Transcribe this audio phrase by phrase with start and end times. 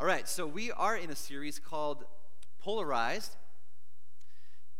[0.00, 2.06] All right, so we are in a series called
[2.58, 3.36] Polarized.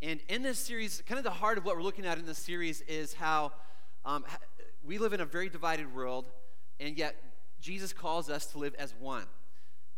[0.00, 2.38] And in this series, kind of the heart of what we're looking at in this
[2.38, 3.52] series is how
[4.06, 4.24] um,
[4.82, 6.24] we live in a very divided world,
[6.80, 7.16] and yet
[7.60, 9.26] Jesus calls us to live as one.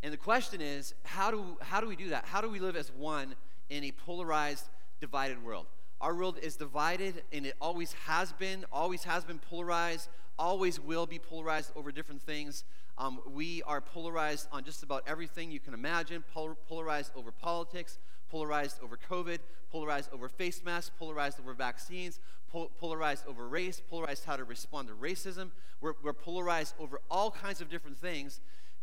[0.03, 2.25] And the question is, how do, how do we do that?
[2.25, 3.37] How do we live as one
[3.71, 4.71] in a polarized,
[5.01, 5.67] divided world?
[6.01, 11.07] Our world is divided, and it always has been, always has been polarized, always will
[11.07, 12.65] be polarized over different things.
[12.99, 17.99] Um, we are polarized on just about everything you can imagine, Pol- polarized over politics,
[18.31, 19.39] polarized over COVID,
[19.71, 22.21] polarized over face masks, polarized over vaccines,
[22.51, 25.51] pol- polarized over race, polarized how to respond to racism.
[25.81, 28.41] We're, we're polarized over all kinds of different things.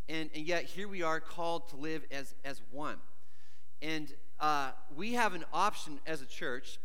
[0.08, 2.96] And, and yet, here we are called to live as, as one.
[3.80, 6.78] And uh, we have an option as a church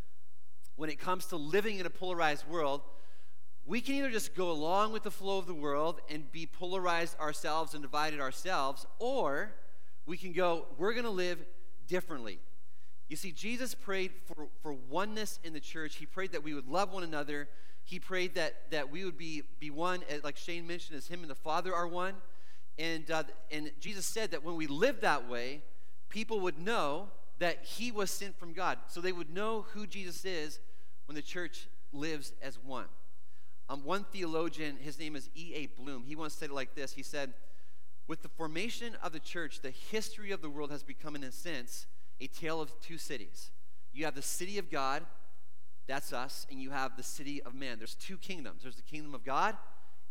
[0.76, 2.82] when it comes to living in a polarized world
[3.66, 7.20] we can either just go along with the flow of the world and be polarized
[7.20, 9.54] ourselves and divided ourselves, or
[10.06, 11.44] we can go, we're going to live
[11.88, 12.40] differently.
[13.08, 15.96] You see, Jesus prayed for, for oneness in the church.
[15.96, 17.50] He prayed that we would love one another.
[17.84, 21.30] He prayed that, that we would be, be one, like Shane mentioned, as Him and
[21.30, 22.16] the Father are one.
[22.78, 25.62] And, uh, and Jesus said that when we live that way,
[26.10, 28.78] people would know that He was sent from God.
[28.88, 30.60] So they would know who Jesus is
[31.06, 32.86] when the church lives as one.
[33.68, 35.68] Um, one theologian, his name is E.A.
[35.82, 37.34] Bloom, he once said it like this He said,
[38.08, 41.32] With the formation of the church, the history of the world has become, in a
[41.32, 41.88] sense,
[42.22, 43.50] a tale of two cities.
[43.92, 45.04] You have the city of God,
[45.88, 47.78] that's us, and you have the city of man.
[47.78, 49.56] There's two kingdoms there's the kingdom of God,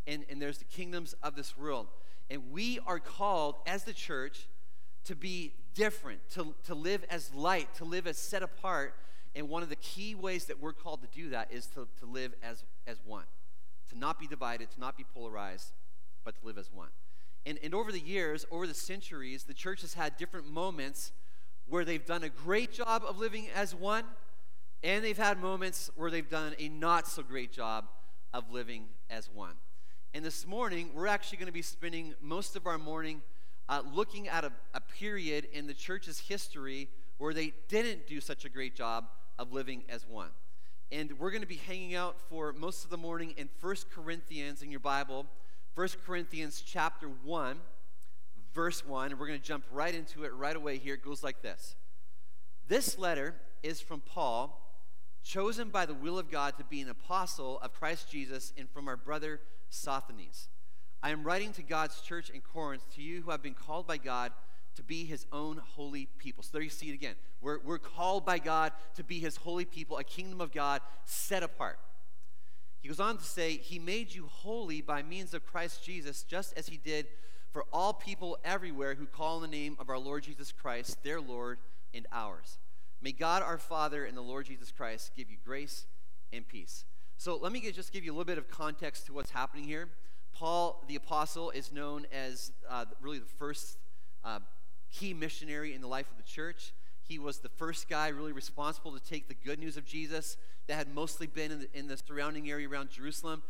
[0.06, 1.86] and, and there's the kingdoms of this world.
[2.30, 4.48] And we are called, as the church,
[5.04, 8.94] to be different, to, to live as light, to live as set apart.
[9.36, 12.06] And one of the key ways that we're called to do that is to, to
[12.06, 13.24] live as, as one
[14.04, 15.72] not be divided, to not be polarized,
[16.26, 16.90] but to live as one.
[17.46, 21.12] And, and over the years, over the centuries, the church has had different moments
[21.66, 24.04] where they've done a great job of living as one,
[24.82, 27.86] and they've had moments where they've done a not so great job
[28.34, 29.54] of living as one.
[30.12, 33.22] And this morning, we're actually going to be spending most of our morning
[33.70, 38.44] uh, looking at a, a period in the church's history where they didn't do such
[38.44, 39.06] a great job
[39.38, 40.28] of living as one.
[40.92, 44.62] And we're going to be hanging out for most of the morning in First Corinthians
[44.62, 45.26] in your Bible,
[45.74, 47.56] First Corinthians chapter 1,
[48.54, 49.10] verse 1.
[49.10, 50.94] And we're going to jump right into it right away here.
[50.94, 51.74] It goes like this
[52.68, 54.60] This letter is from Paul,
[55.24, 58.86] chosen by the will of God to be an apostle of Christ Jesus, and from
[58.86, 59.40] our brother
[59.70, 60.48] Sosthenes.
[61.02, 63.96] I am writing to God's church in Corinth, to you who have been called by
[63.96, 64.32] God
[64.76, 66.42] to be his own holy people.
[66.42, 67.14] So there you see it again.
[67.40, 71.42] We're, we're called by God to be his holy people, a kingdom of God set
[71.42, 71.78] apart.
[72.84, 76.52] He goes on to say, He made you holy by means of Christ Jesus, just
[76.54, 77.06] as He did
[77.50, 81.18] for all people everywhere who call on the name of our Lord Jesus Christ, their
[81.18, 81.60] Lord
[81.94, 82.58] and ours.
[83.00, 85.86] May God our Father and the Lord Jesus Christ give you grace
[86.30, 86.84] and peace.
[87.16, 89.64] So let me get, just give you a little bit of context to what's happening
[89.64, 89.88] here.
[90.34, 93.78] Paul the Apostle is known as uh, really the first
[94.24, 94.40] uh,
[94.92, 96.72] key missionary in the life of the church.
[97.02, 100.36] He was the first guy really responsible to take the good news of Jesus
[100.66, 103.42] that had mostly been in the, in the surrounding area around Jerusalem.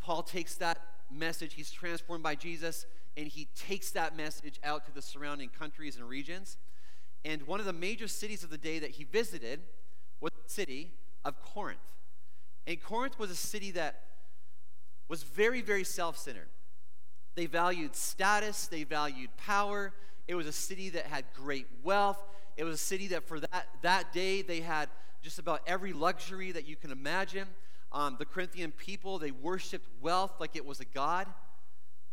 [0.00, 0.78] Paul takes that
[1.10, 2.86] message, he's transformed by Jesus,
[3.16, 6.56] and he takes that message out to the surrounding countries and regions.
[7.24, 9.60] And one of the major cities of the day that he visited
[10.20, 10.92] was the city
[11.24, 11.80] of Corinth.
[12.66, 14.02] And Corinth was a city that
[15.08, 16.48] was very, very self centered.
[17.34, 19.92] They valued status, they valued power,
[20.30, 22.22] it was a city that had great wealth.
[22.56, 24.88] It was a city that for that, that day they had
[25.22, 27.48] just about every luxury that you can imagine.
[27.90, 31.26] Um, the Corinthian people, they worshiped wealth like it was a god.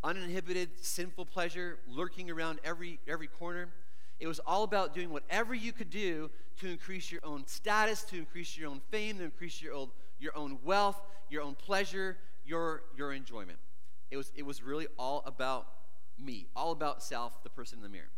[0.04, 3.70] Uninhibited, sinful pleasure lurking around every, every corner.
[4.20, 8.18] It was all about doing whatever you could do to increase your own status, to
[8.18, 9.90] increase your own fame, to increase your own,
[10.20, 11.00] your own wealth,
[11.30, 12.18] your own pleasure,
[12.48, 13.60] your, your enjoyment.
[14.10, 15.68] It was, it was really all about
[16.20, 18.10] me, all about self, the person in the mirror.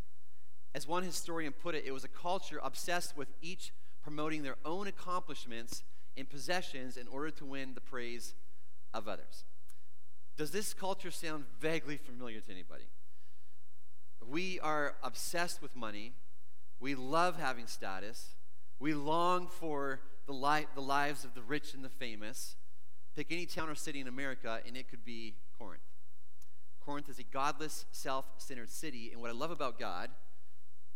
[0.74, 3.72] As one historian put it, it was a culture obsessed with each
[4.04, 5.84] promoting their own accomplishments
[6.16, 8.34] and possessions in order to win the praise
[8.94, 9.44] of others.
[10.38, 12.86] Does this culture sound vaguely familiar to anybody?
[14.26, 16.14] We are obsessed with money.
[16.80, 18.36] We love having status.
[18.80, 22.56] We long for the, li- the lives of the rich and the famous.
[23.16, 25.82] Pick any town or city in America, and it could be Corinth.
[26.90, 29.12] Corinth is a godless, self centered city.
[29.14, 30.10] And what I love about God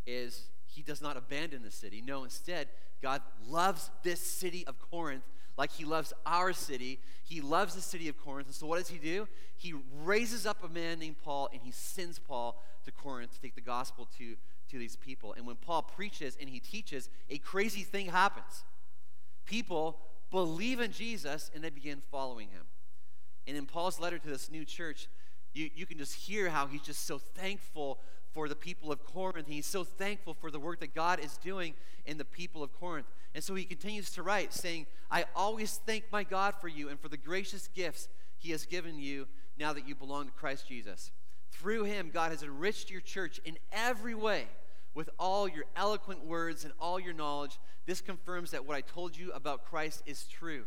[0.04, 2.02] is he does not abandon the city.
[2.04, 2.66] No, instead,
[3.00, 5.22] God loves this city of Corinth
[5.56, 6.98] like he loves our city.
[7.22, 8.48] He loves the city of Corinth.
[8.48, 9.28] And so, what does he do?
[9.56, 13.54] He raises up a man named Paul and he sends Paul to Corinth to take
[13.54, 14.34] the gospel to,
[14.70, 15.32] to these people.
[15.34, 18.64] And when Paul preaches and he teaches, a crazy thing happens.
[19.46, 20.00] People
[20.32, 22.62] believe in Jesus and they begin following him.
[23.46, 25.06] And in Paul's letter to this new church,
[25.54, 27.98] you, you can just hear how he's just so thankful
[28.32, 29.46] for the people of Corinth.
[29.48, 31.74] He's so thankful for the work that God is doing
[32.04, 33.06] in the people of Corinth.
[33.34, 36.98] And so he continues to write, saying, I always thank my God for you and
[36.98, 39.26] for the gracious gifts he has given you
[39.58, 41.12] now that you belong to Christ Jesus.
[41.52, 44.46] Through him, God has enriched your church in every way
[44.94, 47.58] with all your eloquent words and all your knowledge.
[47.86, 50.64] This confirms that what I told you about Christ is true.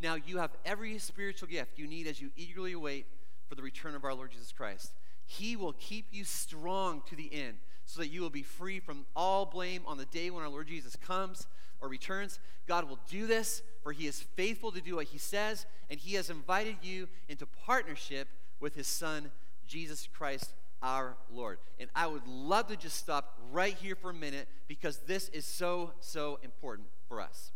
[0.00, 3.06] Now you have every spiritual gift you need as you eagerly await
[3.50, 4.92] for the return of our Lord Jesus Christ.
[5.26, 9.04] He will keep you strong to the end so that you will be free from
[9.16, 11.48] all blame on the day when our Lord Jesus comes
[11.80, 12.38] or returns.
[12.68, 16.14] God will do this, for he is faithful to do what he says, and he
[16.14, 18.28] has invited you into partnership
[18.60, 19.32] with his Son,
[19.66, 21.58] Jesus Christ our Lord.
[21.80, 25.44] And I would love to just stop right here for a minute because this is
[25.44, 27.50] so, so important for us.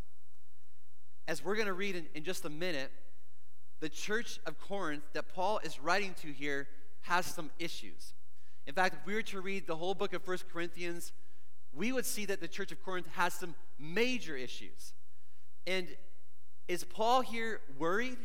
[1.28, 2.90] As we're going to read in, in just a minute,
[3.80, 6.68] the church of Corinth that Paul is writing to here
[7.02, 8.14] has some issues.
[8.66, 11.12] In fact, if we were to read the whole book of First Corinthians,
[11.72, 14.94] we would see that the church of Corinth has some major issues.
[15.66, 15.88] And
[16.68, 18.18] is Paul here worried?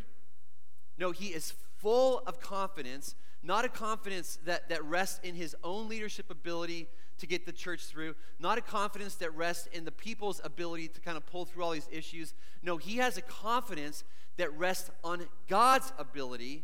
[0.98, 5.88] No, he is full of confidence not a confidence that, that rests in his own
[5.88, 6.88] leadership ability
[7.20, 11.02] to get the church through, not a confidence that rests in the people's ability to
[11.02, 12.34] kind of pull through all these issues.
[12.64, 14.04] No, he has a confidence
[14.38, 16.64] that rests on God's ability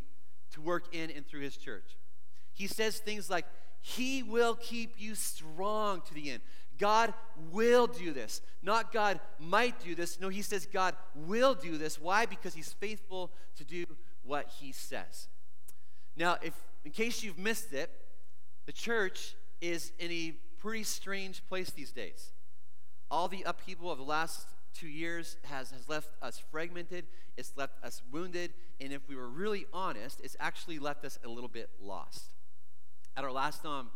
[0.52, 1.96] to work in and through his church.
[2.52, 3.46] He says things like,
[3.80, 6.40] He will keep you strong to the end.
[6.78, 7.14] God
[7.52, 8.40] will do this.
[8.62, 10.20] Not God might do this.
[10.20, 12.00] No, he says God will do this.
[12.00, 12.26] Why?
[12.26, 13.84] Because he's faithful to do
[14.24, 15.28] what he says.
[16.16, 16.54] Now, if
[16.84, 17.90] in case you've missed it,
[18.66, 20.34] the church is in a
[20.66, 22.32] pretty strange place these days.
[23.08, 27.04] All the upheaval of the last two years has, has left us fragmented,
[27.36, 31.28] it's left us wounded, and if we were really honest, it's actually left us a
[31.28, 32.32] little bit lost.
[33.16, 33.90] At our last, um,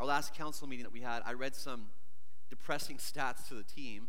[0.00, 1.90] our last council meeting that we had, I read some
[2.50, 4.08] depressing stats to the team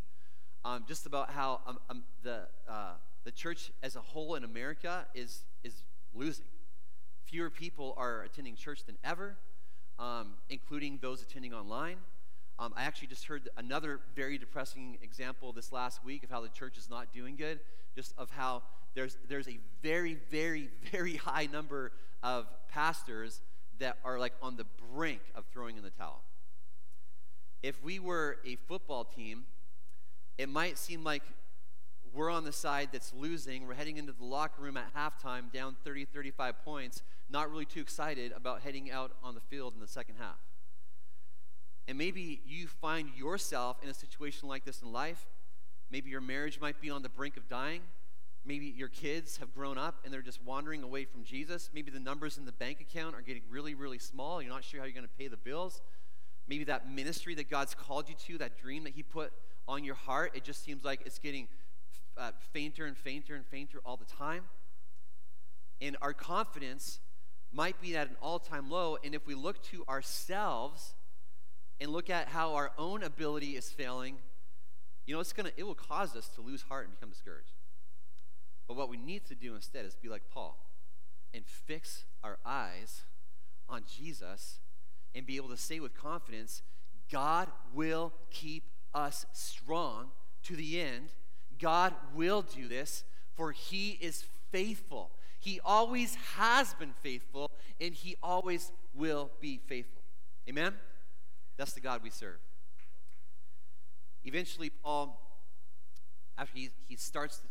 [0.66, 2.94] um, just about how um, um, the, uh,
[3.26, 5.84] the church as a whole in America is, is
[6.16, 6.48] losing.
[7.26, 9.38] Fewer people are attending church than ever,
[10.00, 11.98] um, including those attending online.
[12.60, 16.50] Um, I actually just heard another very depressing example this last week of how the
[16.50, 17.60] church is not doing good,
[17.96, 18.64] just of how
[18.96, 21.92] there's, there's a very, very, very high number
[22.24, 23.42] of pastors
[23.80, 26.22] that are like on the brink of throwing in the towel.
[27.62, 29.46] If we were a football team,
[30.38, 31.24] it might seem like
[32.14, 33.68] we're on the side that's losing.
[33.68, 37.80] We're heading into the locker room at halftime, down 30, 35 points, not really too
[37.80, 40.40] excited about heading out on the field in the second half.
[41.88, 45.26] And maybe you find yourself in a situation like this in life.
[45.90, 47.82] Maybe your marriage might be on the brink of dying.
[48.46, 51.70] Maybe your kids have grown up and they're just wandering away from Jesus.
[51.74, 54.42] Maybe the numbers in the bank account are getting really, really small.
[54.42, 55.82] You're not sure how you're going to pay the bills.
[56.48, 59.34] Maybe that ministry that God's called you to, that dream that He put
[59.68, 61.48] on your heart, it just seems like it's getting
[62.18, 64.46] uh, fainter and fainter and fainter all the time.
[65.82, 67.00] And our confidence
[67.52, 68.98] might be at an all time low.
[69.04, 70.96] And if we look to ourselves
[71.80, 74.18] and look at how our own ability is failing,
[75.06, 77.54] you know, it's gonna, it will cause us to lose heart and become discouraged.
[78.68, 80.58] But what we need to do instead is be like Paul
[81.34, 83.04] and fix our eyes
[83.70, 84.60] on Jesus
[85.16, 86.62] and be able to say with confidence,
[87.12, 90.12] God will keep us strong
[90.44, 91.10] to the end.
[91.60, 93.04] God will do this,
[93.36, 95.12] for he is faithful.
[95.40, 100.02] He always has been faithful, and He always will be faithful.
[100.50, 100.74] Amen?
[101.58, 102.40] That's the God we serve.
[104.26, 105.22] Eventually, Paul,
[106.38, 107.42] after he, he starts,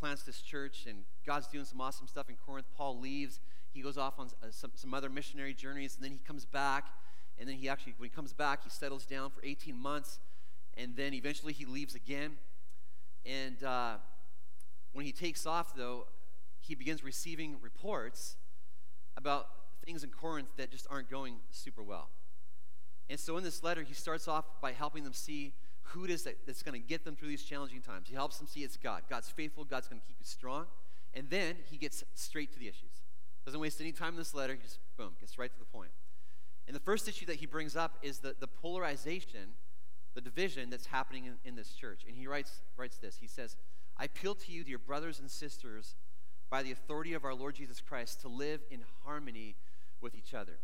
[0.00, 3.38] plants this church, and God's doing some awesome stuff in Corinth, Paul leaves.
[3.72, 6.86] He goes off on uh, some, some other missionary journeys, and then he comes back.
[7.38, 10.18] And then he actually, when he comes back, he settles down for 18 months,
[10.76, 12.38] and then eventually he leaves again.
[13.26, 13.96] And uh,
[14.92, 16.06] when he takes off, though,
[16.60, 18.36] he begins receiving reports
[19.16, 19.48] about
[19.84, 22.08] things in Corinth that just aren't going super well.
[23.08, 26.24] And so in this letter, he starts off by helping them see who it is
[26.24, 28.08] that, that's going to get them through these challenging times.
[28.08, 29.02] He helps them see it's God.
[29.08, 30.66] God's faithful, God's going to keep you strong.
[31.14, 32.90] And then he gets straight to the issues.
[33.44, 35.90] Doesn't waste any time in this letter, he just, boom, gets right to the point.
[36.66, 39.54] And the first issue that he brings up is the, the polarization,
[40.16, 42.00] the division that's happening in, in this church.
[42.08, 43.54] And he writes, writes this He says,
[43.96, 45.94] I appeal to you, dear brothers and sisters,
[46.50, 49.54] by the authority of our Lord Jesus Christ, to live in harmony
[50.00, 50.58] with each other.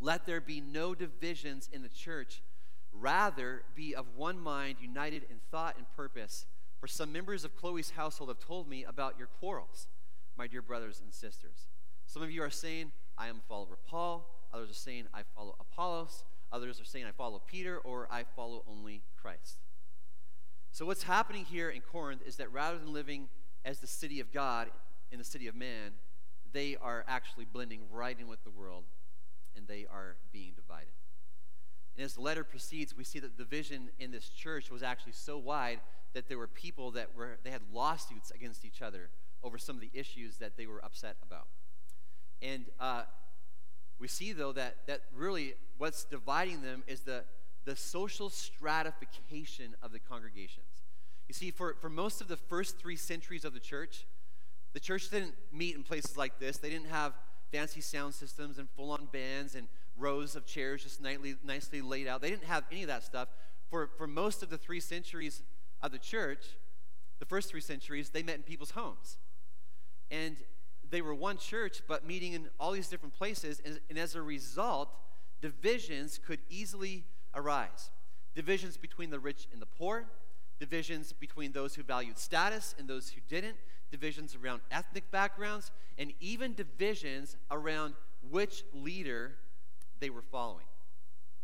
[0.00, 2.42] Let there be no divisions in the church.
[2.92, 6.46] Rather, be of one mind, united in thought and purpose.
[6.80, 9.86] For some members of Chloe's household have told me about your quarrels,
[10.38, 11.66] my dear brothers and sisters.
[12.06, 14.28] Some of you are saying, I am a follower of Paul.
[14.52, 16.24] Others are saying, I follow Apollos.
[16.52, 19.58] Others are saying, I follow Peter, or I follow only Christ.
[20.72, 23.28] So, what's happening here in Corinth is that rather than living
[23.64, 24.68] as the city of God
[25.10, 25.92] in the city of man,
[26.52, 28.84] they are actually blending right in with the world
[29.56, 30.92] and they are being divided.
[31.96, 35.12] And as the letter proceeds, we see that the division in this church was actually
[35.12, 35.80] so wide
[36.14, 39.10] that there were people that were they had lawsuits against each other
[39.42, 41.46] over some of the issues that they were upset about.
[42.42, 43.02] And uh,
[44.00, 47.24] we see though that that really what's dividing them is the
[47.64, 50.66] the social stratification of the congregations.
[51.28, 54.06] You see, for, for most of the first three centuries of the church,
[54.72, 56.56] the church didn't meet in places like this.
[56.56, 57.12] They didn't have
[57.52, 62.08] fancy sound systems and full on bands and rows of chairs just nightly, nicely laid
[62.08, 62.22] out.
[62.22, 63.28] They didn't have any of that stuff.
[63.68, 65.42] For, for most of the three centuries
[65.82, 66.56] of the church,
[67.18, 69.18] the first three centuries, they met in people's homes.
[70.10, 70.36] And
[70.90, 73.62] they were one church, but meeting in all these different places.
[73.64, 74.90] And, and as a result,
[75.40, 77.04] divisions could easily
[77.34, 77.90] arise
[78.34, 80.04] divisions between the rich and the poor,
[80.58, 83.56] divisions between those who valued status and those who didn't,
[83.90, 87.94] divisions around ethnic backgrounds, and even divisions around
[88.30, 89.32] which leader
[89.98, 90.64] they were following.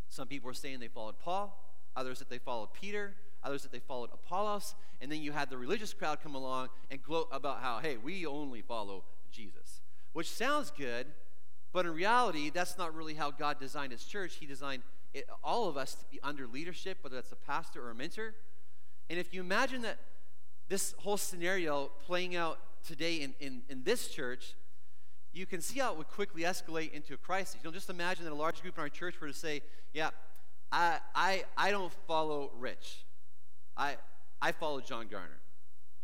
[0.09, 1.61] Some people were saying they followed Paul,
[1.97, 5.59] others that they followed Peter, others that they followed Apollos, and then you had the
[5.59, 9.81] religious crowd come along and gloat about how, hey, we only follow Jesus.
[10.13, 11.07] Which sounds good,
[11.73, 14.37] but in reality, that's not really how God designed his church.
[14.37, 17.91] He designed it, all of us to be under leadership, whether that's a pastor or
[17.91, 18.35] a mentor.
[19.09, 19.99] And if you imagine that
[20.69, 24.55] this whole scenario playing out today in, in, in this church,
[25.33, 27.57] you can see how it would quickly escalate into a crisis.
[27.63, 30.11] You know, just imagine that a large group in our church were to say, Yeah,
[30.73, 33.05] I, I, I don't follow Rich.
[33.77, 33.97] I,
[34.41, 35.41] I follow John Garner.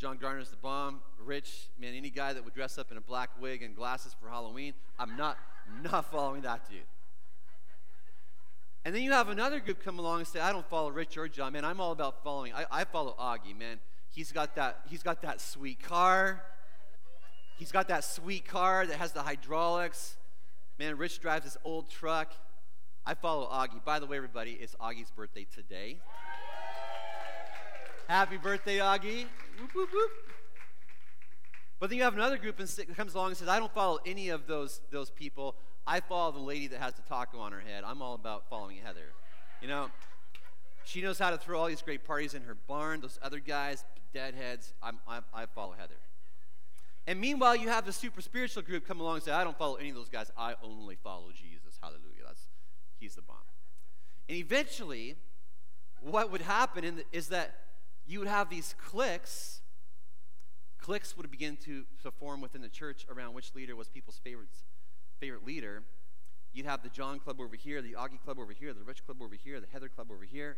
[0.03, 0.99] John Garner's the bomb.
[1.25, 4.29] Rich, man, any guy that would dress up in a black wig and glasses for
[4.29, 5.39] Halloween, I'm not,
[5.93, 6.81] not following that dude.
[8.85, 11.29] And then you have another group come along and say, I don't follow Rich or
[11.29, 11.65] John, man.
[11.65, 12.53] I'm all about following.
[12.53, 13.79] I, I follow Augie, man.
[14.11, 16.43] He's got that, he's got that sweet car.
[17.57, 20.17] He's got that sweet car that has the hydraulics.
[20.81, 22.33] Man, Rich drives this old truck.
[23.07, 23.85] I follow Augie.
[23.85, 25.99] By the way, everybody, it's Augie's birthday today.
[28.13, 29.25] Happy birthday, Augie.
[29.59, 30.11] Whoop, whoop, whoop.
[31.81, 34.29] But then you have another group that comes along and says, I don't follow any
[34.29, 35.55] of those, those people.
[35.87, 37.85] I follow the lady that has the taco on her head.
[37.87, 39.15] I'm all about following Heather.
[39.63, 39.89] You know,
[40.85, 43.01] she knows how to throw all these great parties in her barn.
[43.01, 45.97] Those other guys, deadheads, I'm, I'm, I follow Heather.
[47.07, 49.77] And meanwhile, you have the super spiritual group come along and say, I don't follow
[49.77, 50.31] any of those guys.
[50.37, 51.79] I only follow Jesus.
[51.81, 52.25] Hallelujah.
[52.27, 52.43] That's,
[53.01, 53.39] he's the bomb.
[54.29, 55.17] And eventually,
[56.03, 57.55] what would happen the, is that
[58.07, 59.61] you would have these cliques.
[60.79, 64.65] Cliques would begin to, to form within the church around which leader was people's favorites
[65.23, 65.85] favorite leader,
[66.53, 69.23] you'd have the John Club over here, the Augie Club over here, the Rich Club
[69.23, 70.57] over here, the Heather Club over here,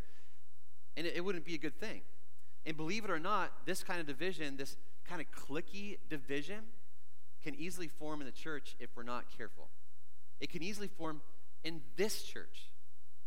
[0.97, 2.01] and it, it wouldn't be a good thing.
[2.65, 6.61] And believe it or not, this kind of division, this kind of clicky division,
[7.43, 9.69] can easily form in the church if we're not careful.
[10.41, 11.21] It can easily form
[11.63, 12.71] in this church.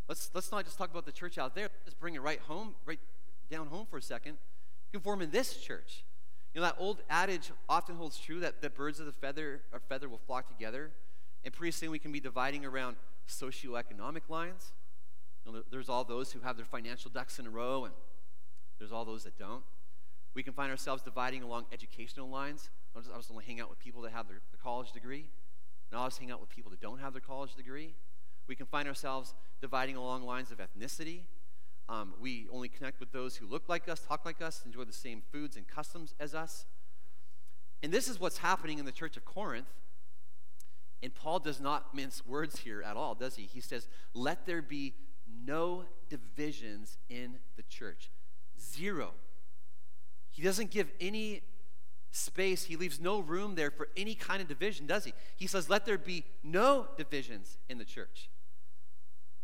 [0.08, 1.70] Let's, let's not just talk about the church out there.
[1.86, 3.00] Let's bring it right home, right
[3.50, 4.34] down home for a second.
[4.34, 6.04] It can form in this church.
[6.54, 9.80] You know, that old adage often holds true that, that birds of the feather, or
[9.80, 10.92] feather will flock together.
[11.44, 12.96] And pretty soon we can be dividing around
[13.28, 14.72] socioeconomic lines.
[15.46, 17.94] You know, there's all those who have their financial ducks in a row, and
[18.80, 19.64] there's all those that don't.
[20.34, 22.70] We can find ourselves dividing along educational lines.
[22.96, 25.26] I was, I was only hang out with people that have their, their college degree.
[25.92, 27.94] and I'll just hang out with people that don't have their college degree.
[28.48, 31.22] We can find ourselves dividing along lines of ethnicity.
[31.90, 34.94] Um, we only connect with those who look like us, talk like us, enjoy the
[34.94, 36.66] same foods and customs as us.
[37.82, 39.68] And this is what's happening in the church of Corinth.
[41.02, 43.44] And Paul does not mince words here at all, does he?
[43.44, 44.96] He says, Let there be
[45.46, 48.10] no divisions in the church.
[48.60, 49.12] Zero.
[50.32, 51.44] He doesn't give any
[52.12, 55.14] space, he leaves no room there for any kind of division, does he?
[55.36, 58.30] He says, Let there be no divisions in the church.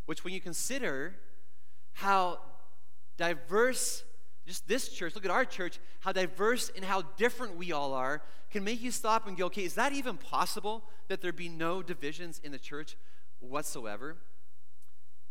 [0.05, 1.15] Which, when you consider
[1.93, 2.39] how
[3.17, 4.03] diverse
[4.45, 8.21] just this church, look at our church, how diverse and how different we all are,
[8.51, 11.81] can make you stop and go, okay, is that even possible that there be no
[11.81, 12.97] divisions in the church
[13.39, 14.17] whatsoever?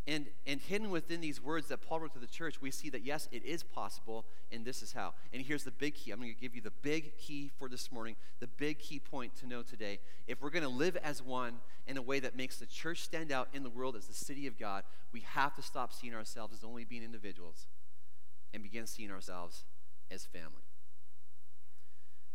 [0.05, 3.05] And, and hidden within these words that Paul wrote to the church, we see that
[3.05, 5.15] yes, it is possible, and this is how.
[5.33, 6.11] And here's the big key.
[6.11, 9.37] I'm going to give you the big key for this morning, the big key point
[9.37, 10.01] to know today.
[10.27, 11.55] If we're going to live as one
[11.87, 14.49] in a way that makes the church stand out in the world as the city
[14.49, 14.83] of God,
[15.13, 17.69] we have to stop seeing ourselves as only being individuals
[18.53, 19.65] and begin seeing ourselves
[20.11, 20.65] as family.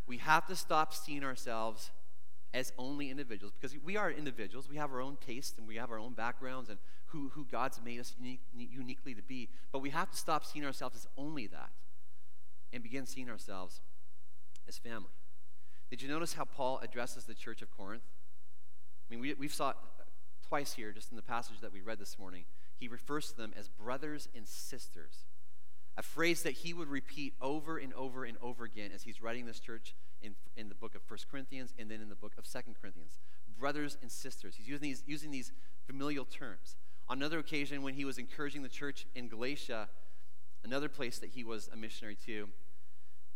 [0.07, 1.91] We have to stop seeing ourselves
[2.53, 4.69] as only individuals because we are individuals.
[4.69, 7.79] We have our own tastes and we have our own backgrounds and who, who God's
[7.83, 9.49] made us unique, uniquely to be.
[9.71, 11.69] But we have to stop seeing ourselves as only that
[12.73, 13.81] and begin seeing ourselves
[14.67, 15.09] as family.
[15.89, 18.03] Did you notice how Paul addresses the church of Corinth?
[19.09, 19.73] I mean, we, we've saw
[20.47, 22.43] twice here, just in the passage that we read this morning.
[22.77, 25.25] He refers to them as brothers and sisters,
[25.97, 29.45] a phrase that he would repeat over and over and over again as he's writing
[29.45, 32.45] this church in, in the book of First Corinthians and then in the book of
[32.45, 33.19] Second Corinthians.
[33.59, 34.55] Brothers and sisters.
[34.55, 35.51] He's using these, using these
[35.85, 36.75] familial terms.
[37.09, 39.87] On another occasion, when he was encouraging the church in Galatia,
[40.63, 42.49] another place that he was a missionary to,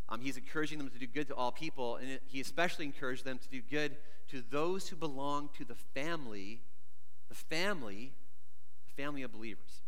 [0.08, 3.38] um, he's encouraging them to do good to all people, and he especially encouraged them
[3.38, 3.96] to do good
[4.28, 6.60] to those who belong to the family,
[7.28, 8.12] the family,
[8.86, 9.80] the family of believers.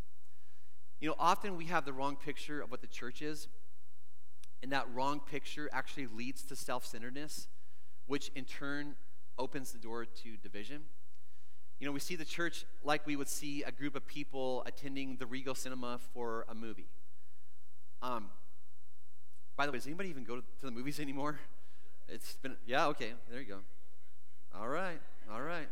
[1.00, 3.48] You know, often we have the wrong picture of what the church is,
[4.64, 7.48] and that wrong picture actually leads to self centeredness,
[8.06, 8.94] which in turn
[9.38, 10.80] opens the door to division.
[11.78, 15.16] You know, we see the church like we would see a group of people attending
[15.16, 16.86] the Regal Cinema for a movie.
[18.00, 18.30] Um,
[19.54, 21.38] by the way, does anybody even go to the movies anymore?
[22.08, 23.58] It's been, yeah, okay, there you go.
[24.58, 25.68] All right, all right.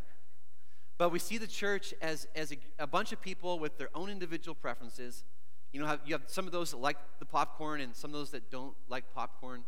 [0.99, 4.11] But we see the church as, as a, a bunch of people with their own
[4.11, 5.25] individual preferences.
[5.73, 8.31] You know, you have some of those that like the popcorn and some of those
[8.31, 9.65] that don't like popcorn.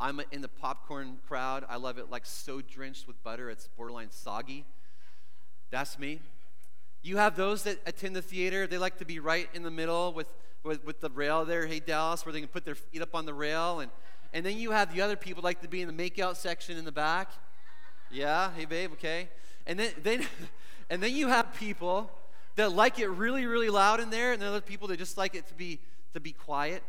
[0.00, 1.64] I'm in the popcorn crowd.
[1.68, 4.64] I love it like so drenched with butter, it's borderline soggy.
[5.70, 6.20] That's me.
[7.02, 10.12] You have those that attend the theater, they like to be right in the middle
[10.12, 10.28] with,
[10.62, 13.26] with, with the rail there, hey Dallas, where they can put their feet up on
[13.26, 13.80] the rail.
[13.80, 13.90] And,
[14.32, 16.84] and then you have the other people like to be in the makeout section in
[16.84, 17.30] the back.
[18.10, 19.28] Yeah, hey babe, okay.
[19.66, 20.26] And then, then,
[20.90, 22.10] and then you have people
[22.58, 25.34] that like it really, really loud in there, and then other people that just like
[25.34, 25.80] it to be
[26.12, 26.82] to be quiet.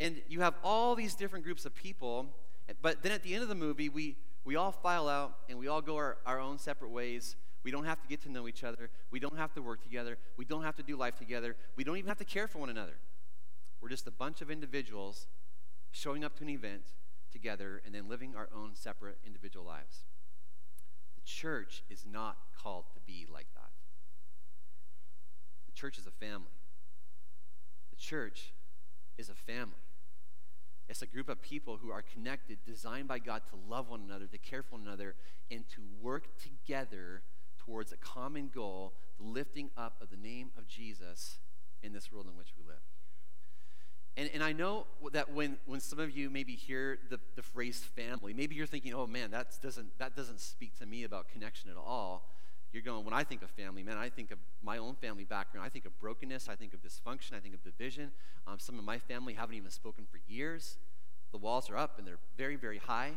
[0.00, 2.26] And you have all these different groups of people,
[2.82, 5.68] but then at the end of the movie, we we all file out and we
[5.68, 8.64] all go our, our own separate ways we don't have to get to know each
[8.64, 8.90] other.
[9.10, 10.18] We don't have to work together.
[10.36, 11.56] We don't have to do life together.
[11.76, 12.96] We don't even have to care for one another.
[13.80, 15.26] We're just a bunch of individuals
[15.92, 16.82] showing up to an event
[17.30, 20.04] together and then living our own separate individual lives.
[21.14, 23.70] The church is not called to be like that.
[25.72, 26.52] The church is a family.
[27.90, 28.52] The church
[29.18, 29.74] is a family.
[30.88, 34.26] It's a group of people who are connected, designed by God to love one another,
[34.26, 35.14] to care for one another,
[35.50, 37.22] and to work together
[37.58, 41.38] towards a common goal, the lifting up of the name of Jesus
[41.82, 42.82] in this world in which we live.
[44.16, 47.78] And, and I know that when, when some of you maybe hear the, the phrase
[47.78, 51.70] family, maybe you're thinking, oh man, that doesn't, that doesn't speak to me about connection
[51.70, 52.28] at all.
[52.72, 55.66] You're going, when I think of family, man, I think of my own family background.
[55.66, 56.48] I think of brokenness.
[56.48, 57.34] I think of dysfunction.
[57.34, 58.12] I think of division.
[58.46, 60.78] Um, some of my family haven't even spoken for years.
[61.32, 63.12] The walls are up and they're very, very high.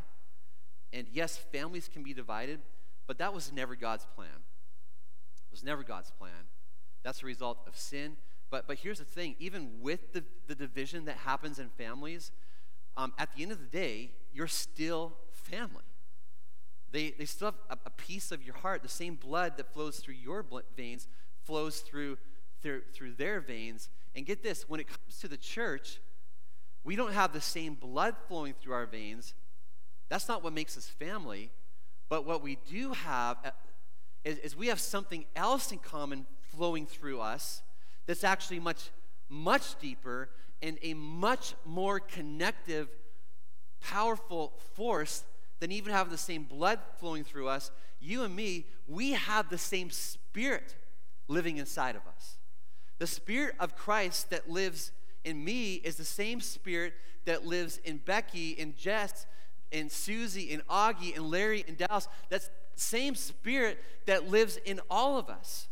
[0.91, 2.59] And yes, families can be divided,
[3.07, 4.27] but that was never God's plan.
[4.27, 6.49] It was never God's plan.
[7.03, 8.17] That's a result of sin.
[8.49, 12.31] But, but here's the thing even with the, the division that happens in families,
[12.97, 15.83] um, at the end of the day, you're still family.
[16.91, 18.83] They, they still have a, a piece of your heart.
[18.83, 20.45] The same blood that flows through your
[20.75, 21.07] veins
[21.43, 22.17] flows through,
[22.61, 23.89] through, through their veins.
[24.15, 25.99] And get this when it comes to the church,
[26.83, 29.33] we don't have the same blood flowing through our veins.
[30.09, 31.51] That's not what makes us family.
[32.09, 33.51] But what we do have uh,
[34.23, 37.61] is, is we have something else in common flowing through us
[38.05, 38.91] that's actually much,
[39.29, 40.29] much deeper
[40.61, 42.87] and a much more connective,
[43.81, 45.23] powerful force
[45.65, 47.71] than even have the same blood flowing through us.
[47.99, 50.75] You and me, we have the same spirit
[51.27, 52.37] living inside of us.
[52.99, 54.91] The spirit of Christ that lives
[55.23, 56.93] in me is the same spirit
[57.25, 59.25] that lives in Becky and Jess
[59.71, 62.07] and Susie and Augie and Larry and Dallas.
[62.29, 65.67] That's same spirit that lives in all of us.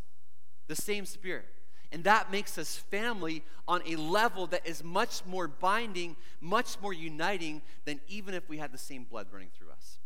[0.70, 1.46] The same spirit.
[1.94, 6.92] And that makes us family on a level that is much more binding, much more
[6.92, 10.00] uniting than even if we had the same blood running through us.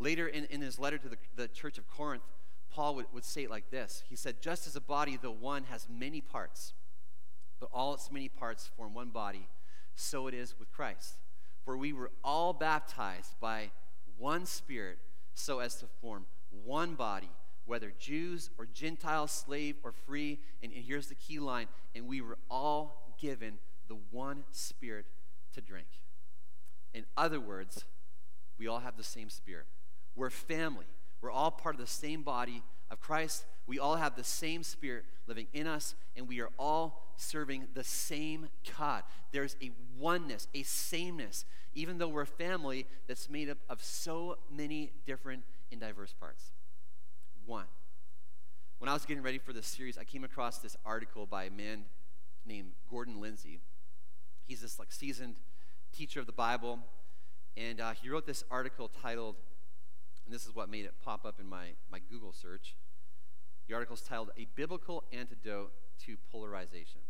[0.00, 2.24] Later in, in his letter to the, the church of Corinth,
[2.68, 5.64] Paul would, would say it like this He said, Just as a body, though one,
[5.70, 6.74] has many parts,
[7.60, 9.48] but all its many parts form one body,
[9.94, 11.14] so it is with Christ.
[11.64, 13.70] For we were all baptized by
[14.18, 14.98] one Spirit
[15.34, 16.26] so as to form
[16.64, 17.30] one body,
[17.66, 20.38] whether Jews or Gentiles, slave or free.
[20.62, 25.06] And, and here's the key line and we were all given the one spirit
[25.54, 25.86] to drink.
[26.92, 27.84] In other words,
[28.58, 29.66] we all have the same spirit.
[30.16, 30.86] We're family.
[31.20, 33.44] We're all part of the same body of Christ.
[33.66, 37.84] We all have the same spirit living in us, and we are all serving the
[37.84, 38.48] same
[38.78, 39.02] God.
[39.32, 44.38] There's a oneness, a sameness, even though we're a family that's made up of so
[44.50, 46.52] many different and diverse parts.
[47.46, 47.66] One.
[48.78, 51.50] When I was getting ready for this series, I came across this article by a
[51.50, 51.84] man
[52.46, 53.60] named Gordon Lindsay.
[54.46, 55.36] He's this like seasoned
[55.92, 56.78] teacher of the Bible,
[57.56, 59.36] and uh, he wrote this article titled,
[60.24, 62.76] and this is what made it pop up in my, my Google search.
[63.68, 65.72] The article is titled A Biblical Antidote
[66.06, 67.00] to Polarization.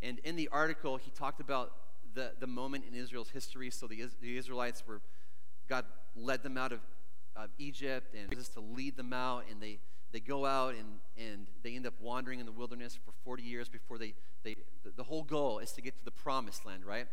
[0.00, 1.72] And in the article, he talked about
[2.14, 3.70] the, the moment in Israel's history.
[3.70, 5.00] So the, the Israelites were,
[5.68, 5.84] God
[6.16, 6.80] led them out of,
[7.36, 9.78] of Egypt and just to lead them out, and they,
[10.12, 13.68] they go out and, and they end up wandering in the wilderness for 40 years
[13.68, 17.06] before they, they the, the whole goal is to get to the promised land, right?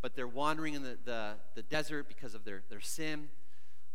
[0.00, 3.28] But they're wandering in the, the, the desert because of their, their sin.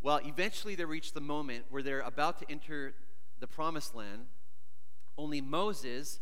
[0.01, 2.93] Well, eventually they reach the moment where they're about to enter
[3.39, 4.25] the promised land.
[5.17, 6.19] Only Moses,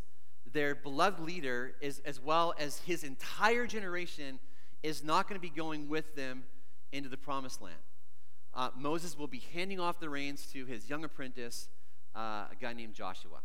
[0.52, 4.40] their beloved leader, is, as well as his entire generation,
[4.84, 6.44] is not going to be going with them
[6.92, 7.76] into the promised land.
[8.56, 11.68] Uh, Moses will be handing off the reins to his young apprentice,
[12.16, 13.40] uh, a guy named Joshua.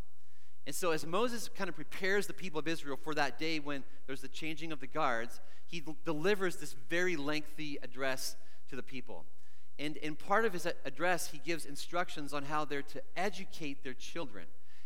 [0.65, 3.83] And so, as Moses kind of prepares the people of Israel for that day when
[4.07, 8.35] there's the changing of the guards, he delivers this very lengthy address
[8.69, 9.25] to the people.
[9.79, 13.95] And in part of his address, he gives instructions on how they're to educate their
[13.95, 14.45] children.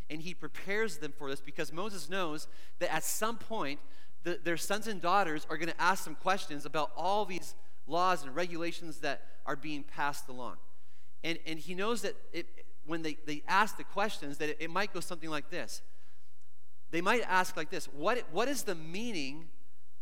[0.10, 2.48] And he prepares them for this because Moses knows
[2.80, 3.80] that at some point,
[4.24, 7.56] the, their sons and daughters are going to ask some questions about all these
[7.88, 10.58] laws and regulations that are being passed along.
[11.24, 12.48] And, and he knows that it,
[12.86, 15.82] when they, they ask the questions, that it, it might go something like this.
[16.92, 19.50] They might ask like this what, what is the meaning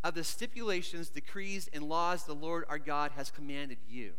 [0.03, 4.13] of the stipulations, decrees, and laws the Lord our God has commanded you?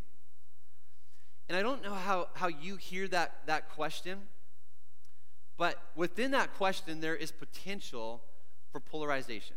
[1.49, 4.23] And I don't know how, how you hear that, that question,
[5.59, 8.23] but within that question, there is potential
[8.73, 9.57] for polarization.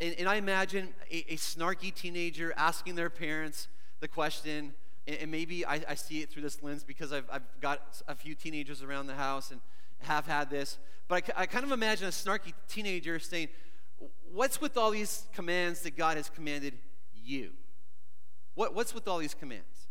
[0.00, 3.68] And, and I imagine a, a, snarky teenager asking their parents
[4.00, 4.72] the question,
[5.06, 8.14] and, and maybe I, I, see it through this lens because I've, I've got a
[8.14, 9.60] few teenagers around the house and
[10.00, 13.48] have had this, but I, I kind of imagine a snarky teenager saying,
[14.32, 16.78] What's with all these commands that God has commanded
[17.22, 17.50] you?
[18.54, 19.88] What, what's with all these commands?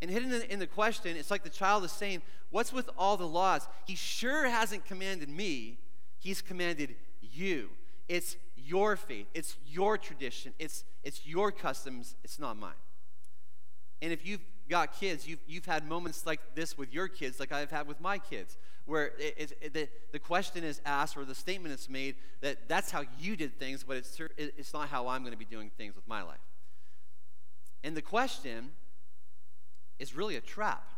[0.00, 3.26] And hidden in the question, it's like the child is saying, What's with all the
[3.26, 3.68] laws?
[3.86, 5.78] He sure hasn't commanded me,
[6.18, 7.70] he's commanded you.
[8.08, 12.72] It's your faith, it's your tradition, it's, it's your customs, it's not mine.
[14.02, 17.52] And if you've got kids, you've, you've had moments like this with your kids, like
[17.52, 21.34] I've had with my kids, where it, it, the, the question is asked or the
[21.34, 25.22] statement is made that that's how you did things, but it's, it's not how I'm
[25.22, 26.38] going to be doing things with my life.
[27.84, 28.70] And the question
[29.98, 30.90] is really a trap.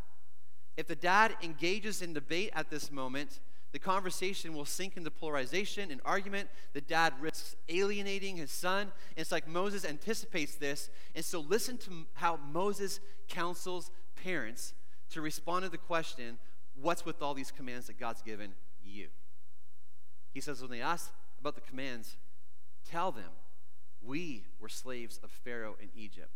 [0.76, 3.40] If the dad engages in debate at this moment,
[3.72, 6.50] the conversation will sink into polarization and argument.
[6.74, 8.82] The dad risks alienating his son.
[8.82, 10.90] And It's like Moses anticipates this.
[11.14, 13.90] And so, listen to how Moses counsels
[14.22, 14.74] parents
[15.10, 16.38] to respond to the question
[16.80, 18.52] what's with all these commands that God's given
[18.84, 19.08] you?
[20.32, 22.16] He says, when they ask about the commands,
[22.88, 23.30] tell them,
[24.02, 26.30] we were slaves of Pharaoh in Egypt,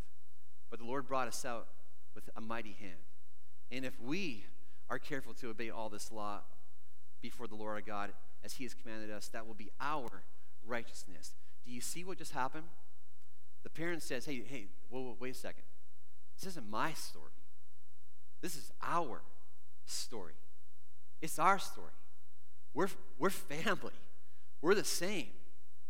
[0.70, 1.68] but the Lord brought us out
[2.14, 3.00] with a mighty hand.
[3.70, 4.44] And if we
[4.88, 6.40] are careful to obey all this law
[7.30, 8.12] before the Lord our God
[8.44, 10.22] as He has commanded us, that will be our
[10.66, 11.32] righteousness.
[11.64, 12.64] Do you see what just happened?
[13.64, 15.64] The parent says, Hey, hey, whoa, whoa, wait a second.
[16.38, 17.32] This isn't my story.
[18.40, 19.22] This is our
[19.86, 20.34] story.
[21.20, 21.90] It's our story.
[22.74, 23.94] We're, we're family.
[24.60, 25.28] We're the same.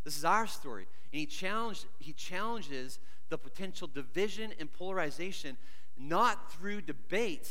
[0.05, 0.87] This is our story.
[1.13, 5.57] And he, challenged, he challenges the potential division and polarization
[5.99, 7.51] not through debate.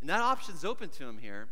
[0.00, 1.48] And that option's open to him here.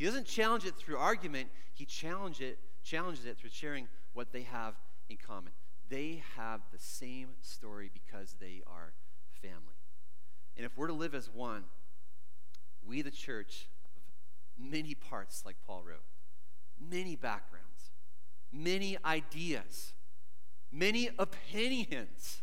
[0.00, 4.44] He doesn't challenge it through argument, he challenge it, challenges it through sharing what they
[4.44, 4.72] have
[5.10, 5.52] in common.
[5.90, 8.94] They have the same story because they are
[9.42, 9.76] family.
[10.56, 11.64] And if we're to live as one,
[12.82, 13.68] we, the church,
[14.58, 16.04] of many parts, like Paul wrote,
[16.80, 17.90] many backgrounds,
[18.50, 19.92] many ideas,
[20.72, 22.40] many opinions,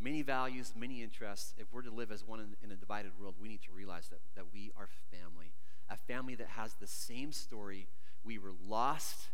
[0.00, 1.54] many values, many interests.
[1.56, 4.08] If we're to live as one in, in, a divided world, we need to realize
[4.08, 5.52] that, that we are family.
[5.90, 7.86] A family that has the same story.
[8.24, 9.28] We were lost.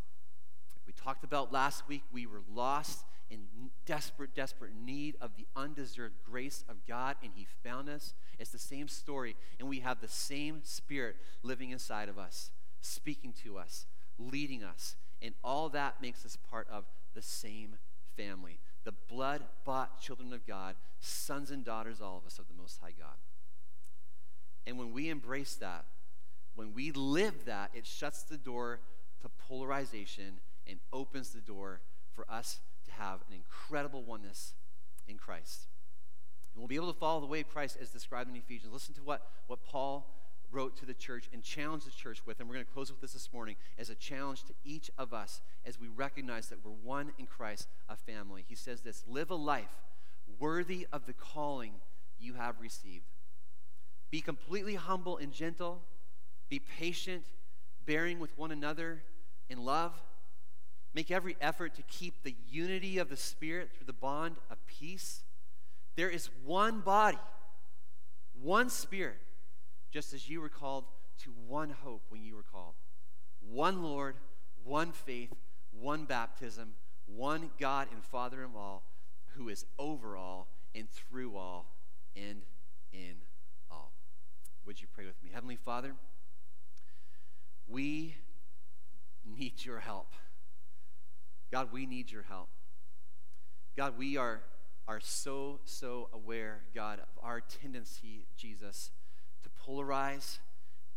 [0.87, 3.47] We talked about last week, we were lost in
[3.87, 8.15] desperate, desperate need of the undeserved grace of God, and He found us.
[8.39, 12.51] It's the same story, and we have the same Spirit living inside of us,
[12.83, 13.87] speaking to us,
[14.19, 16.85] leading us, and all that makes us part of
[17.15, 17.77] the same
[18.17, 18.59] family.
[18.85, 22.81] The blood bought children of God, sons and daughters, all of us, of the Most
[22.83, 23.17] High God.
[24.67, 25.85] And when we embrace that,
[26.55, 28.81] when we live that, it shuts the door
[29.23, 31.81] to polarization and opens the door
[32.13, 34.55] for us to have an incredible oneness
[35.09, 35.67] in Christ.
[36.55, 38.73] And we'll be able to follow the way of Christ as described in Ephesians.
[38.73, 40.07] Listen to what, what Paul
[40.51, 42.39] wrote to the church and challenged the church with.
[42.39, 45.15] And we're going to close with this this morning as a challenge to each of
[45.15, 48.45] us as we recognize that we're one in Christ, a family.
[48.47, 49.71] He says this Live a life
[50.39, 51.73] worthy of the calling
[52.21, 53.07] you have received.
[54.11, 55.81] Be completely humble and gentle.
[56.53, 57.25] Be patient,
[57.87, 59.03] bearing with one another
[59.49, 59.95] in love.
[60.93, 65.23] Make every effort to keep the unity of the Spirit through the bond of peace.
[65.97, 67.17] There is one body,
[68.43, 69.17] one Spirit,
[69.91, 70.85] just as you were called
[71.23, 72.75] to one hope when you were called.
[73.51, 74.17] One Lord,
[74.63, 75.33] one faith,
[75.71, 76.75] one baptism,
[77.07, 78.83] one God and Father of all,
[79.37, 81.73] who is over all and through all
[82.15, 82.43] and
[82.93, 83.15] in
[83.71, 83.91] all.
[84.67, 85.31] Would you pray with me?
[85.33, 85.95] Heavenly Father,
[87.73, 88.17] we
[89.25, 90.13] need your help.
[91.51, 92.49] God, we need your help.
[93.77, 94.43] God, we are,
[94.87, 98.91] are so, so aware, God, of our tendency, Jesus,
[99.43, 100.39] to polarize.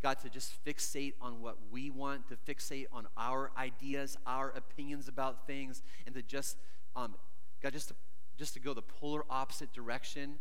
[0.03, 5.07] God, to just fixate on what we want, to fixate on our ideas, our opinions
[5.07, 6.57] about things, and to just,
[6.95, 7.15] um,
[7.63, 7.95] God, just to,
[8.37, 10.35] just to go the polar opposite direction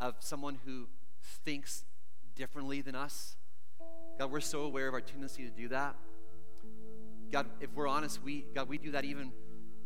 [0.00, 0.86] of someone who
[1.44, 1.84] thinks
[2.36, 3.36] differently than us.
[4.18, 5.94] God, we're so aware of our tendency to do that.
[7.30, 9.32] God, if we're honest, we God, we do that even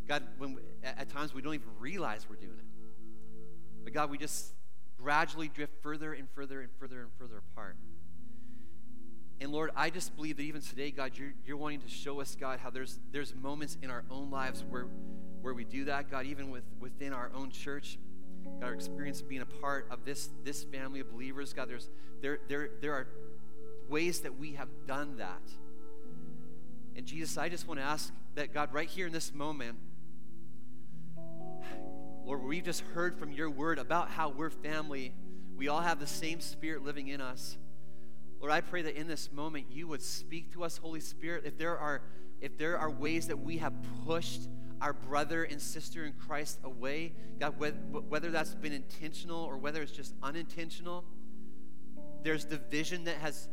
[0.07, 2.65] God when we, at times we don't even realize we're doing it.
[3.85, 4.55] But God, we just
[4.99, 7.77] gradually drift further and further and further and further apart.
[9.41, 12.37] And Lord, I just believe that even today, God, you're, you're wanting to show us,
[12.39, 14.87] God, how there's there's moments in our own lives where
[15.41, 17.99] where we do that, God, even with within our own church.
[18.45, 21.89] God, our experience of being a part of this this family of believers, God, there's
[22.21, 23.07] there there there are
[23.91, 25.43] ways that we have done that.
[26.97, 29.79] And Jesus, I just want to ask that God, right here in this moment,
[32.25, 35.13] Lord, we've just heard from your word about how we're family.
[35.57, 37.57] We all have the same spirit living in us.
[38.41, 41.45] Lord, I pray that in this moment you would speak to us, Holy Spirit.
[41.45, 42.03] If there are
[42.41, 43.75] if there are ways that we have
[44.07, 44.49] pushed
[44.81, 49.93] our brother and sister in Christ away, God, whether that's been intentional or whether it's
[49.93, 51.05] just unintentional,
[52.23, 53.49] there's division that has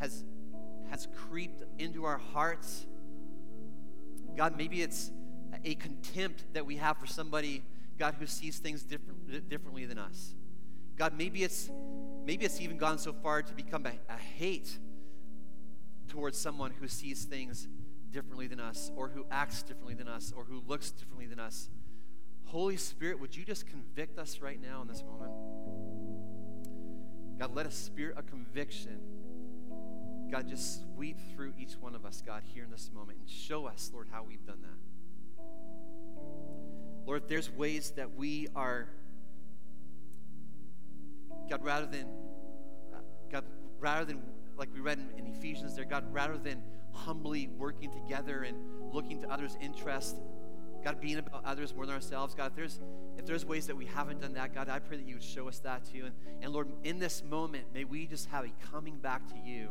[0.00, 0.24] has
[0.90, 2.86] has creeped into our hearts.
[4.36, 5.12] God, maybe it's
[5.64, 7.62] a contempt that we have for somebody,
[7.98, 10.34] God, who sees things different, differently than us.
[10.96, 11.70] God, maybe it's
[12.24, 14.78] maybe it's even gone so far to become a, a hate
[16.08, 17.68] towards someone who sees things
[18.10, 21.70] differently than us, or who acts differently than us, or who looks differently than us.
[22.46, 25.30] Holy Spirit, would you just convict us right now in this moment?
[27.38, 28.98] God, let a spirit of conviction
[30.30, 33.66] God, just sweep through each one of us, God, here in this moment and show
[33.66, 35.44] us, Lord, how we've done that.
[37.06, 38.88] Lord, if there's ways that we are,
[41.48, 42.06] God, rather than,
[42.94, 42.98] uh,
[43.30, 43.44] God,
[43.80, 44.22] rather than,
[44.56, 46.62] like we read in, in Ephesians there, God, rather than
[46.92, 48.56] humbly working together and
[48.92, 50.16] looking to others' interest,
[50.84, 52.80] God, being about others more than ourselves, God, if there's
[53.18, 55.46] if there's ways that we haven't done that, God, I pray that you would show
[55.46, 56.06] us that too.
[56.06, 59.68] And, and Lord, in this moment, may we just have a coming back to you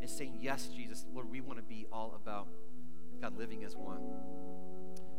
[0.00, 2.48] and saying, Yes, Jesus, Lord, we want to be all about
[3.20, 4.00] God living as one.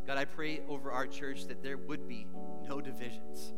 [0.08, 2.26] God, I pray over our church that there would be
[2.68, 3.54] no divisions.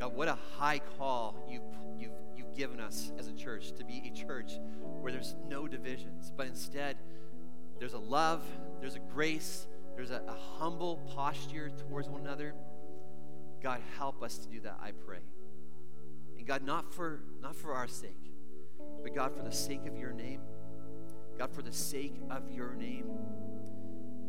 [0.00, 1.62] God, what a high call you've,
[1.98, 4.52] you've, you've given us as a church to be a church
[5.00, 6.96] where there's no divisions, but instead
[7.78, 8.42] there's a love,
[8.80, 12.54] there's a grace, there's a, a humble posture towards one another.
[13.62, 15.20] God, help us to do that, I pray.
[16.36, 18.25] And God, not for, not for our sake,
[19.06, 20.40] but God, for the sake of your name,
[21.38, 23.08] God, for the sake of your name,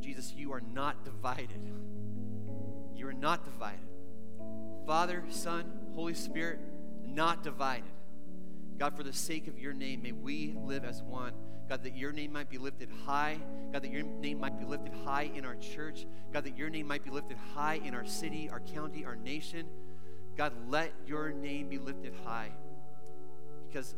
[0.01, 1.49] Jesus, you are not divided.
[2.95, 3.87] You are not divided.
[4.85, 6.59] Father, Son, Holy Spirit,
[7.07, 7.89] not divided.
[8.77, 11.33] God, for the sake of your name, may we live as one.
[11.67, 13.39] God, that your name might be lifted high.
[13.73, 16.05] God, that your name might be lifted high in our church.
[16.31, 19.65] God, that your name might be lifted high in our city, our county, our nation.
[20.35, 22.51] God, let your name be lifted high
[23.67, 23.95] because,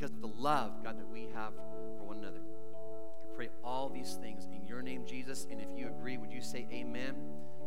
[0.00, 1.52] because of the love, God, that we have
[1.98, 2.40] for one another.
[2.40, 5.46] I pray all these things in your name, Jesus.
[5.50, 7.14] And if you agree, would you say amen?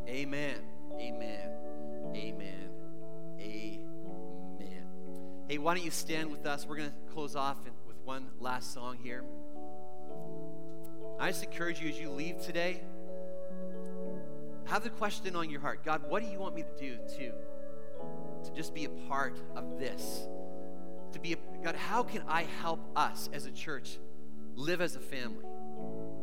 [0.07, 0.55] Amen.
[0.99, 1.51] Amen.
[2.15, 2.69] Amen.
[3.39, 4.87] Amen.
[5.47, 6.65] Hey, why don't you stand with us?
[6.65, 9.23] We're going to close off with one last song here.
[11.19, 12.81] I just encourage you as you leave today,
[14.65, 17.31] have the question on your heart God, what do you want me to do to,
[18.45, 20.27] to just be a part of this?
[21.13, 23.99] To be a, God, how can I help us as a church
[24.55, 25.45] live as a family?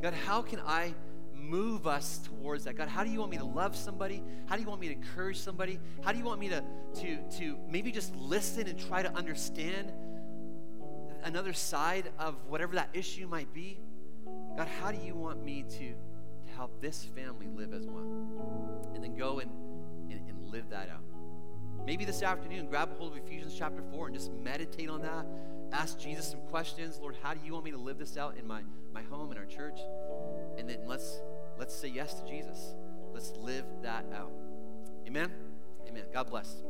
[0.02, 0.94] God, how can I
[1.34, 2.76] move us towards that?
[2.76, 4.22] God, how do you want me to love somebody?
[4.46, 5.78] How do you want me to encourage somebody?
[6.02, 6.62] How do you want me to,
[6.96, 9.92] to, to maybe just listen and try to understand
[11.22, 13.80] another side of whatever that issue might be?
[14.56, 18.92] God, how do you want me to, to help this family live as one?
[18.94, 19.50] And then go and,
[20.10, 21.09] and, and live that out.
[21.86, 25.26] Maybe this afternoon, grab a hold of Ephesians chapter 4 and just meditate on that.
[25.72, 26.98] Ask Jesus some questions.
[27.00, 28.62] Lord, how do you want me to live this out in my,
[28.92, 29.78] my home, in our church?
[30.58, 31.20] And then let's
[31.58, 32.74] let's say yes to Jesus.
[33.12, 34.32] Let's live that out.
[35.06, 35.32] Amen.
[35.88, 36.04] Amen.
[36.12, 36.62] God bless.